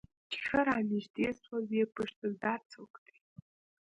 [0.31, 3.17] چې ښه رانژدې سوه ويې پوښتل دا څوک دى.